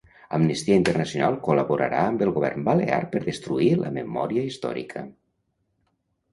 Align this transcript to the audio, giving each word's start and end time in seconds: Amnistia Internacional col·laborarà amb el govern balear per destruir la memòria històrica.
Amnistia 0.35 0.77
Internacional 0.79 1.37
col·laborarà 1.47 1.99
amb 2.07 2.25
el 2.27 2.33
govern 2.39 2.67
balear 2.71 2.99
per 3.13 3.23
destruir 3.29 3.71
la 3.85 3.95
memòria 4.01 4.49
històrica. 4.51 5.07